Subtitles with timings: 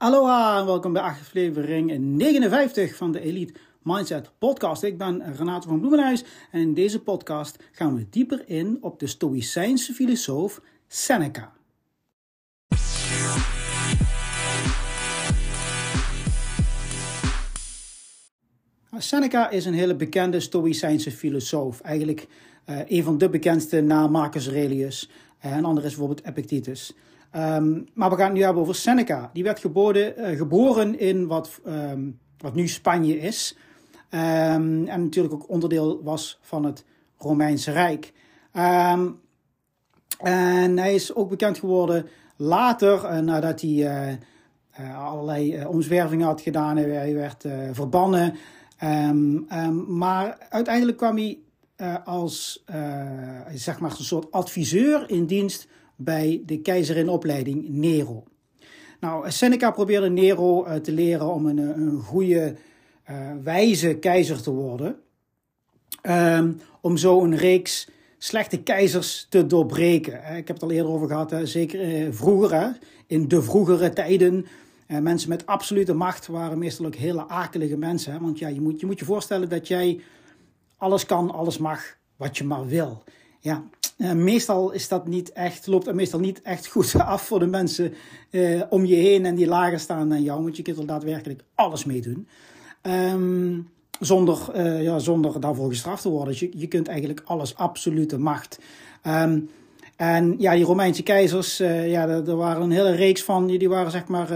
[0.00, 4.82] Aloha en welkom bij aflevering 59 van de Elite Mindset Podcast.
[4.82, 9.06] Ik ben Renato van Bloemenhuis en in deze podcast gaan we dieper in op de
[9.06, 11.52] Stoïcijnse filosoof Seneca.
[18.98, 21.80] Seneca is een hele bekende Stoïcijnse filosoof.
[21.80, 22.26] Eigenlijk
[22.66, 25.10] uh, een van de bekendste na Marcus Aurelius.
[25.38, 26.94] En een ander is bijvoorbeeld Epictetus.
[27.36, 29.30] Um, maar we gaan het nu hebben over Seneca.
[29.32, 33.56] Die werd geboren, uh, geboren in wat, um, wat nu Spanje is.
[34.10, 36.84] Um, en natuurlijk ook onderdeel was van het
[37.18, 38.12] Romeinse Rijk.
[40.18, 44.18] en hij is ook bekend geworden later, uh, nadat hij
[44.80, 46.76] uh, allerlei omzwervingen had gedaan.
[46.76, 48.34] Hij werd verbannen.
[49.86, 51.38] maar uiteindelijk kwam hij
[52.04, 52.64] als
[53.54, 55.68] zeg maar een soort adviseur in dienst
[56.02, 58.24] bij de keizer in opleiding Nero.
[59.00, 62.54] Nou, Seneca probeerde Nero uh, te leren om een, eh, een goede,
[63.10, 64.96] uh, wijze keizer te worden.
[66.02, 70.36] Um, om zo een reeks slechte keizers te doorbreken.
[70.36, 74.46] Ik heb het al eerder over gehad, zeker vroeger, in de vroegere tijden.
[74.86, 78.20] mensen met absolute macht waren meestal ook hele akelige mensen.
[78.20, 80.00] Want ja, je moet, je moet je voorstellen dat jij
[80.76, 83.02] alles kan, alles mag, wat je maar wil.
[83.40, 83.64] Ja,
[83.96, 87.46] uh, meestal is dat niet echt, loopt dat meestal niet echt goed af voor de
[87.46, 87.94] mensen
[88.30, 91.42] uh, om je heen en die lager staan dan jou, want je kunt er daadwerkelijk
[91.54, 92.28] alles mee doen.
[92.82, 93.68] Um,
[94.00, 96.28] zonder, uh, ja, zonder daarvoor gestraft te worden.
[96.28, 98.58] Dus je, je kunt eigenlijk alles, absolute macht.
[99.06, 99.50] Um,
[99.96, 103.90] en ja, die Romeinse keizers, ja, er, waren een hele reeks van, die, die waren
[103.90, 104.28] zeg maar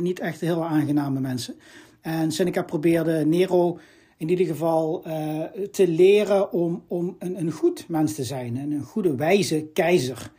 [0.00, 1.54] niet echt heel aangename mensen.
[2.00, 3.78] En Seneca probeerde Nero
[4.22, 8.82] in ieder geval uh, te leren om, om een, een goed mens te zijn, een
[8.82, 10.32] goede, wijze keizer.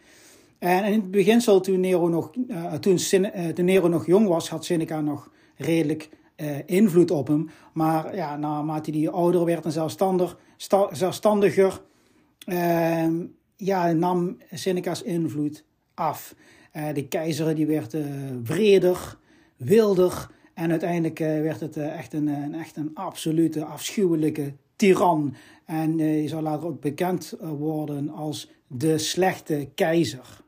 [0.59, 4.49] En in het beginsel, toen Nero nog, uh, toen, uh, toen Nero nog jong was,
[4.49, 6.09] had Seneca nog redelijk
[6.65, 7.49] invloed op hem.
[7.73, 11.81] Maar ja, naarmate hij ouder werd en zelfstandig, sta, zelfstandiger,
[12.45, 16.35] ehm, ja, nam Seneca's invloed af.
[16.93, 17.95] de keizer die werd
[18.43, 19.17] vreder,
[19.57, 20.29] wilder.
[20.53, 25.33] En uiteindelijk uh, werd het uh, echt, een, een, echt een absolute afschuwelijke tiran.
[25.65, 30.41] En je zou later ook bekend worden als de slechte keizer.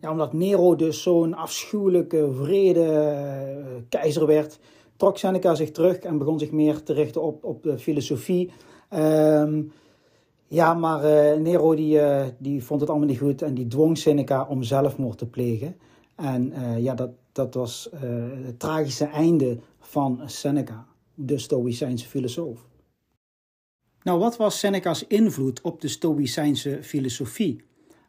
[0.00, 4.58] Ja, omdat Nero dus zo'n afschuwelijke, vrede keizer werd,
[4.96, 8.50] trok Seneca zich terug en begon zich meer te richten op, op de filosofie.
[8.94, 9.72] Um,
[10.46, 11.00] ja, maar
[11.40, 12.00] Nero die,
[12.38, 15.76] die vond het allemaal niet goed en die dwong Seneca om zelfmoord te plegen.
[16.18, 16.52] En
[16.82, 18.00] ja, dat, dat was uh,
[18.44, 22.66] het tragische einde van Seneca, de Stoïcijnse filosoof.
[24.02, 27.62] Nou, wat was Seneca's invloed op de Stoïcijnse filosofie?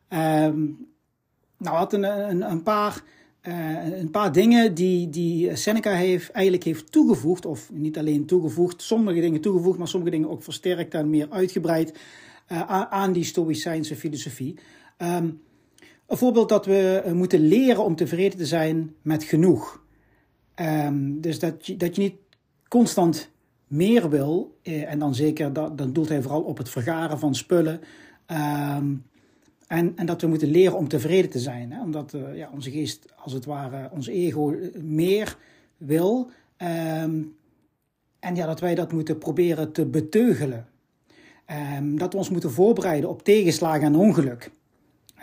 [0.09, 0.88] Um,
[1.58, 3.03] nou, had een, een, een paar,
[3.44, 8.81] uh, een paar dingen die, die Seneca heeft, eigenlijk heeft toegevoegd, of niet alleen toegevoegd,
[8.81, 12.00] sommige dingen toegevoegd, maar sommige dingen ook versterkt en meer uitgebreid
[12.90, 14.59] aan die Stoïcijnse filosofie.
[14.97, 15.41] Um,
[16.09, 19.84] een voorbeeld dat we eh, moeten leren om tevreden te zijn met genoeg.
[20.56, 22.16] Um, dus dat je, dat je niet
[22.68, 23.30] constant
[23.68, 27.36] meer wil, eh, en dan zeker, dat, dan doelt hij vooral op het vergaren van
[27.36, 27.80] spullen.
[28.28, 29.06] Um,
[29.68, 31.72] en, en dat we moeten leren om tevreden te zijn.
[31.72, 31.81] Hè?
[31.81, 35.38] Omdat uh, ja, onze geest, als het ware, ons ego meer
[35.78, 36.30] wil.
[36.58, 37.36] Um,
[38.20, 40.68] en ja, dat wij dat moeten proberen te beteugelen.
[41.96, 44.52] Dat we ons moeten voorbereiden op tegenslagen en ongeluk.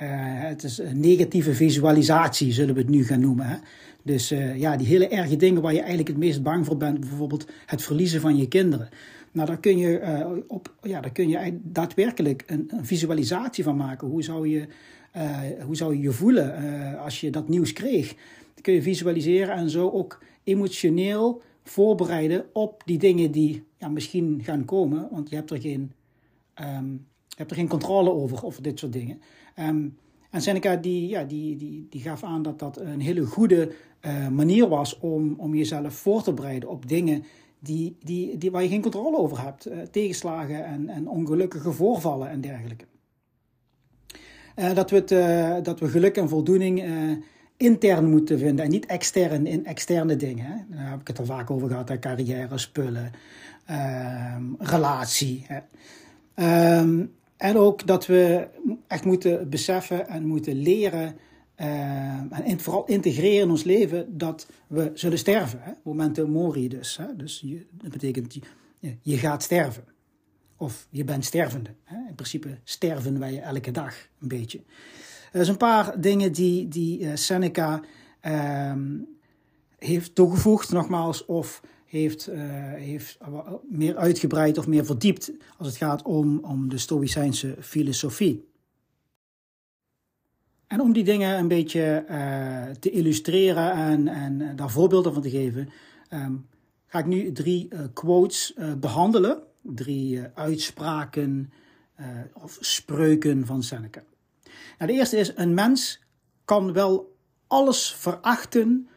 [0.03, 0.09] Uh,
[0.49, 3.47] het is een negatieve visualisatie, zullen we het nu gaan noemen.
[3.47, 3.57] Hè?
[4.03, 7.01] Dus uh, ja, die hele erge dingen waar je eigenlijk het meest bang voor bent,
[7.01, 8.89] bijvoorbeeld het verliezen van je kinderen.
[9.33, 13.77] Nou, daar kun je, uh, op, ja, daar kun je daadwerkelijk een, een, visualisatie van
[13.77, 14.09] maken.
[14.09, 14.67] Hoe zou je
[15.65, 18.09] hoe zou je, je voelen als je dat nieuws kreeg?
[18.55, 24.41] Dat kun je visualiseren en zo ook emotioneel voorbereiden op die dingen die ja, misschien
[24.43, 25.93] gaan komen, want je hebt er geen.
[26.57, 26.99] Je
[27.37, 29.21] hebt er geen controle over, over dit soort dingen.
[29.59, 29.97] Um,
[30.31, 33.73] en Seneca die, ja, die, die, die gaf aan dat dat een hele goede
[34.07, 37.25] uh, manier was om, om jezelf voor te bereiden op dingen
[37.59, 39.69] die, die, die, waar je geen controle over hebt.
[39.69, 42.85] Uh, tegenslagen en, en ongelukkige voorvallen en dergelijke.
[44.57, 46.85] Uh, dat, we het, dat we geluk en voldoening
[47.57, 50.45] intern moeten vinden en niet extern in externe dingen.
[50.45, 50.77] Hè.
[50.77, 53.13] Daar heb ik het al vaak over gehad, carrière, spullen,
[53.67, 55.47] ehm, relatie.
[55.47, 55.61] Hè.
[56.81, 58.49] Um, en ook dat we
[58.87, 61.17] echt moeten beseffen en moeten leren
[61.61, 65.61] uh, en vooral integreren in ons leven dat we zullen sterven.
[65.63, 65.73] Hè?
[65.83, 66.97] Momento mori dus.
[66.97, 67.17] Hè?
[67.17, 68.35] Dus je, dat betekent
[68.79, 69.85] je, je gaat sterven.
[70.57, 71.71] Of je bent stervende.
[71.85, 71.97] Hè?
[72.09, 74.59] In principe sterven wij elke dag een beetje.
[75.33, 77.81] Er zijn een paar dingen die, die uh, Seneca
[78.23, 78.73] uh,
[79.79, 82.37] heeft toegevoegd, nogmaals, of heeft, uh,
[82.73, 83.19] heeft
[83.69, 88.49] meer uitgebreid of meer verdiept als het gaat om, om de Stoïcijnse filosofie.
[90.67, 95.31] En om die dingen een beetje uh, te illustreren en, en daar voorbeelden van te
[95.31, 95.69] geven,
[96.11, 96.47] um,
[96.87, 99.43] ga ik nu drie uh, quotes behandelen.
[99.63, 101.53] Drie uitspraken
[102.33, 104.03] of spreuken van Seneca.
[104.79, 106.01] Nou, de eerste is: een mens
[106.45, 107.17] kan wel
[107.47, 108.89] alles verachten,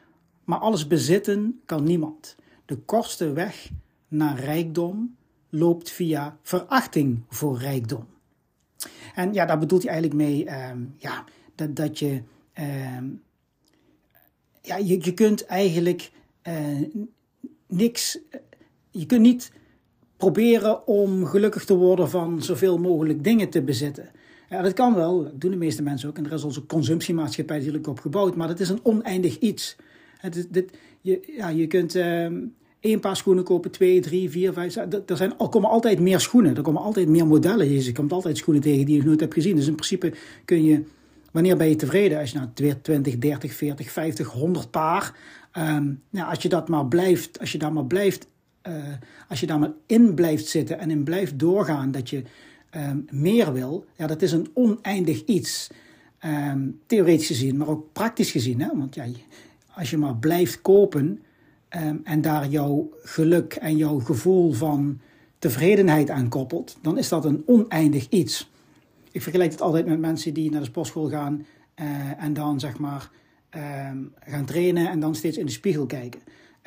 [0.43, 2.35] maar alles bezitten kan niemand.
[2.69, 3.69] De kortste weg
[4.07, 5.15] naar rijkdom
[5.49, 8.05] loopt via verachting voor rijkdom.
[9.15, 11.23] En ja, daar bedoelt hij eigenlijk mee uh, ja,
[11.55, 12.21] dat, dat je,
[12.59, 12.97] uh,
[14.61, 16.11] ja, je, je kunt eigenlijk
[16.47, 16.55] uh,
[17.67, 18.19] niks,
[18.91, 19.51] je kunt niet
[20.17, 24.09] proberen om gelukkig te worden van zoveel mogelijk dingen te bezitten.
[24.49, 26.17] Ja, dat kan wel, dat doen de meeste mensen ook.
[26.17, 29.75] En er is onze consumptiemaatschappij natuurlijk op gebouwd, maar dat is een oneindig iets.
[30.19, 30.47] Het,
[31.01, 32.27] je, ja, je kunt uh,
[32.79, 34.75] één paar schoenen kopen, twee, drie, vier, vijf.
[34.75, 37.71] Er, zijn, er komen altijd meer schoenen, er komen altijd meer modellen.
[37.83, 39.55] Je komt altijd schoenen tegen die je nooit hebt gezien.
[39.55, 40.13] Dus in principe
[40.45, 40.83] kun je,
[41.31, 42.19] wanneer ben je tevreden?
[42.19, 42.49] Als je nou
[42.81, 45.15] 20, 30, 40, 50, 100 paar.
[46.09, 48.27] Nou, als je dat maar blijft, als je daar maar blijft,
[48.67, 48.73] uh,
[49.29, 52.23] als je daar maar in blijft zitten en in blijft doorgaan, dat je
[52.75, 55.69] um, meer wil, ja, dat is een oneindig iets.
[56.85, 58.61] Theoretisch gezien, maar ook praktisch gezien.
[58.61, 58.67] Hè?
[58.77, 59.05] Want ja,
[59.79, 61.21] als je maar blijft kopen
[61.69, 64.99] um, en daar jouw geluk en jouw gevoel van
[65.39, 68.51] tevredenheid aan koppelt, dan is dat een oneindig iets.
[69.11, 71.45] Ik vergelijk het altijd met mensen die naar de sportschool gaan
[71.75, 73.09] uh, en dan zeg maar
[74.19, 76.19] gaan trainen en dan steeds in de spiegel kijken.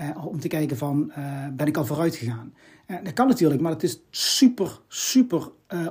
[0.02, 2.54] Uh, om te kijken van, uh, ben ik al vooruit gegaan?
[2.86, 5.50] Uh, dat kan natuurlijk, maar het is super, super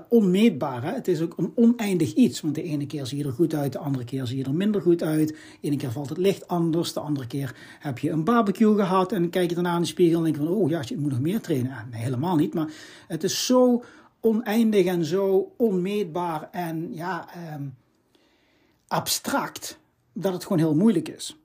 [0.10, 0.84] onmeetbaar.
[0.84, 0.94] Hè?
[0.94, 2.42] Het is ook een oneindig iets.
[2.42, 4.54] Want de ene keer zie je er goed uit, de andere keer zie je er
[4.54, 5.28] minder goed uit.
[5.28, 9.12] De ene keer valt het licht anders, de andere keer heb je een barbecue gehad.
[9.12, 11.12] En kijk je daarna in de spiegel en denk je van, oh ja, je moet
[11.12, 11.88] nog meer trainen.
[11.92, 12.54] nee, helemaal niet.
[12.54, 12.72] Maar
[13.08, 13.84] het is zo
[14.20, 17.74] oneindig en zo onmeetbaar en ja, um,
[18.88, 19.80] abstract,
[20.14, 21.41] dat het gewoon heel moeilijk is.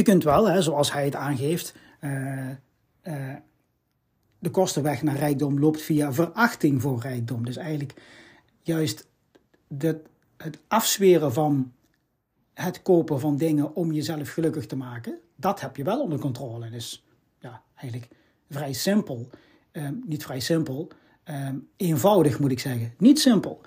[0.00, 3.34] Je kunt wel, hè, zoals hij het aangeeft, uh, uh,
[4.38, 7.44] de kostenweg naar rijkdom loopt via verachting voor rijkdom.
[7.44, 8.02] Dus eigenlijk
[8.62, 9.08] juist
[10.36, 11.72] het afzweren van
[12.54, 16.70] het kopen van dingen om jezelf gelukkig te maken, dat heb je wel onder controle.
[16.70, 17.04] Dus
[17.38, 18.12] ja, eigenlijk
[18.50, 19.28] vrij simpel.
[19.72, 20.88] Um, niet vrij simpel,
[21.24, 22.94] um, eenvoudig moet ik zeggen.
[22.98, 23.60] Niet simpel.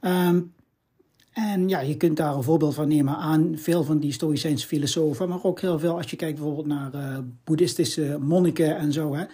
[0.00, 0.54] Um,
[1.36, 5.28] en ja, je kunt daar een voorbeeld van nemen aan veel van die Stoïcijnse filosofen,
[5.28, 9.14] maar ook heel veel als je kijkt bijvoorbeeld naar uh, boeddhistische monniken en zo.
[9.14, 9.24] Hè,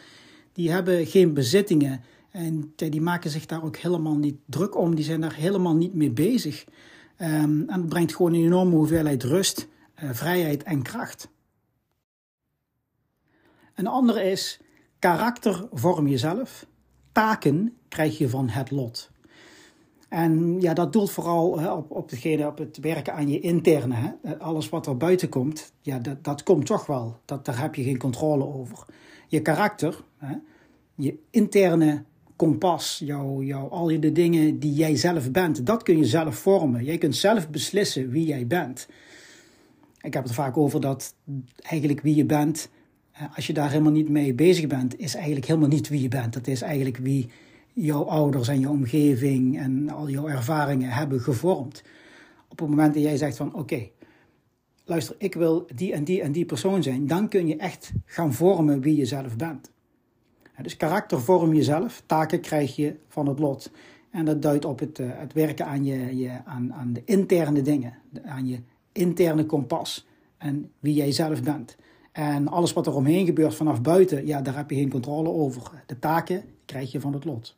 [0.52, 2.00] die hebben geen bezittingen
[2.30, 4.94] en die maken zich daar ook helemaal niet druk om.
[4.94, 6.64] Die zijn daar helemaal niet mee bezig.
[7.18, 9.68] Um, en het brengt gewoon een enorme hoeveelheid rust,
[10.02, 11.28] uh, vrijheid en kracht.
[13.74, 14.60] Een andere is,
[14.98, 16.66] karakter vorm jezelf,
[17.12, 19.11] taken krijg je van het lot.
[20.12, 23.94] En ja, dat doelt vooral hè, op, op, degene, op het werken aan je interne.
[23.94, 24.38] Hè.
[24.38, 27.16] Alles wat er buiten komt, ja, dat, dat komt toch wel.
[27.24, 28.86] Dat, daar heb je geen controle over.
[29.28, 30.34] Je karakter, hè,
[30.94, 32.04] je interne
[32.36, 36.36] kompas, jouw, jouw, al je de dingen die jij zelf bent, dat kun je zelf
[36.36, 36.84] vormen.
[36.84, 38.88] Jij kunt zelf beslissen wie jij bent.
[40.00, 41.14] Ik heb het vaak over dat
[41.62, 42.68] eigenlijk wie je bent,
[43.34, 46.32] als je daar helemaal niet mee bezig bent, is eigenlijk helemaal niet wie je bent.
[46.32, 47.30] Dat is eigenlijk wie
[47.72, 51.82] jouw ouders en je omgeving en al jouw ervaringen hebben gevormd.
[52.48, 53.88] Op het moment dat jij zegt van oké,
[54.84, 58.32] luister, ik wil die en die en die persoon zijn, dan kun je echt gaan
[58.32, 59.70] vormen wie je zelf bent.
[60.62, 63.70] Dus karakter vorm jezelf, taken krijg je van het lot.
[64.10, 67.62] En dat duidt op het, eh, het werken aan, je, je, aan, aan de interne
[67.62, 68.58] dingen, aan je
[68.92, 70.06] interne kompas
[70.38, 71.76] en wie jij zelf bent.
[72.12, 75.70] En alles wat er omheen gebeurt vanaf buiten, ja, daar heb je geen controle over.
[75.86, 77.56] De taken krijg je van het lot.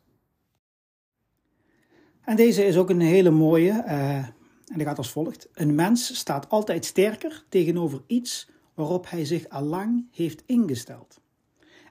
[2.25, 4.33] En deze is ook een hele mooie, uh, en
[4.75, 5.47] die gaat als volgt.
[5.53, 11.19] Een mens staat altijd sterker tegenover iets waarop hij zich allang heeft ingesteld.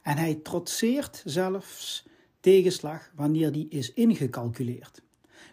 [0.02, 2.06] En hij trotseert zelfs
[2.40, 5.02] tegenslag wanneer die is ingecalculeerd.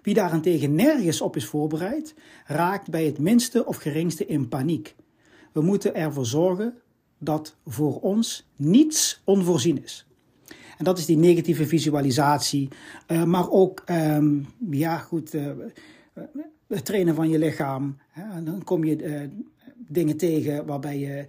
[0.01, 4.95] Wie daarentegen nergens op is voorbereid, raakt bij het minste of geringste in paniek.
[5.51, 6.77] We moeten ervoor zorgen
[7.17, 10.05] dat voor ons niets onvoorzien is.
[10.81, 12.67] En dat is die negatieve visualisatie.
[13.07, 15.45] Uh, maar ook, um, ja goed, uh,
[16.67, 17.97] het trainen van je lichaam.
[18.09, 18.43] Hè?
[18.43, 19.29] Dan kom je
[19.87, 21.25] dingen tegen waarbij je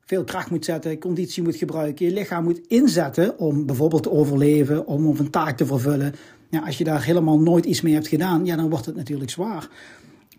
[0.00, 4.86] veel kracht moet zetten, conditie moet gebruiken, je lichaam moet inzetten om bijvoorbeeld te overleven,
[4.86, 6.14] om, om een taak te vervullen.
[6.50, 9.30] Ja, als je daar helemaal nooit iets mee hebt gedaan, ja, dan wordt het natuurlijk
[9.30, 9.68] zwaar.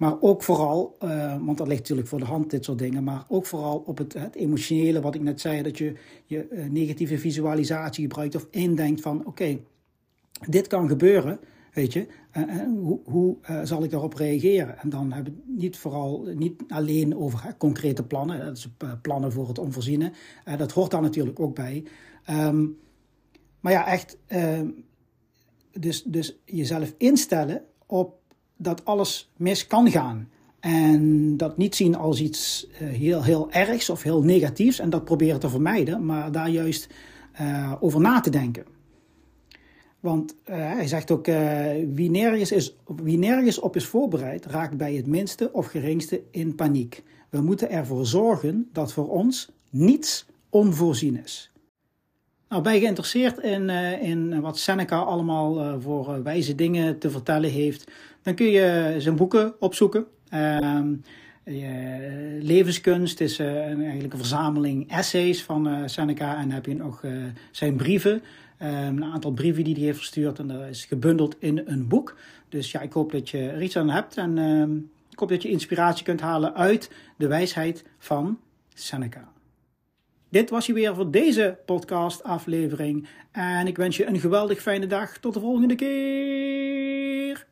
[0.03, 3.03] Maar ook vooral, uh, want dat ligt natuurlijk voor de hand, dit soort dingen.
[3.03, 5.61] Maar ook vooral op het, het emotionele, wat ik net zei.
[5.61, 5.93] Dat je
[6.25, 9.59] je uh, negatieve visualisatie gebruikt of indenkt van: oké,
[10.49, 11.39] dit kan gebeuren.
[11.73, 12.07] Weet je,
[12.37, 12.43] uh,
[12.81, 14.77] hoe, hoe zal ik daarop reageren?
[14.77, 19.59] En dan hebben we niet vooral niet alleen over concrete plannen, dat plannen voor het
[19.59, 20.11] onvoorziene.
[20.57, 21.83] dat hoort daar natuurlijk ook bij.
[22.29, 22.77] Um,
[23.59, 24.69] maar ja, echt, ehm,
[25.71, 28.21] dus, dus jezelf instellen op
[28.63, 30.29] dat alles mis kan gaan.
[30.59, 35.05] En dat niet zien als iets uh, heel, heel ergs of heel negatiefs en dat
[35.05, 36.89] proberen te vermijden, maar daar juist
[37.41, 38.65] uh, over na te denken.
[39.99, 41.25] Want uh, hij zegt ook,
[41.93, 46.55] wie, nergens is, wie nergens op is voorbereid, raakt bij het minste of geringste in
[46.55, 47.03] paniek.
[47.29, 51.52] We moeten ervoor zorgen dat voor ons niets onvoorzien is.
[52.53, 56.97] Nou, ben je geïnteresseerd in, uh, in wat Seneca allemaal uh, voor uh, wijze dingen
[56.99, 57.91] te vertellen heeft,
[58.21, 60.05] dan kun je zijn boeken opzoeken.
[60.29, 60.93] Ehm,
[62.39, 67.03] levenskunst is een, eigenlijk een verzameling essays van Seneca en dan heb je nog
[67.51, 68.11] zijn brieven.
[68.61, 72.17] Um, een aantal brieven die hij heeft verstuurd en dat is gebundeld in een boek.
[72.49, 74.75] Dus ja, ik hoop dat je er iets aan hebt en ehm,
[75.09, 78.39] ik hoop dat je inspiratie kunt halen uit de wijsheid van
[78.73, 79.32] Seneca.
[80.33, 83.07] Dit was je weer voor deze podcast-aflevering.
[83.31, 85.17] En ik wens je een geweldig fijne dag.
[85.17, 87.45] Tot de volgende keer.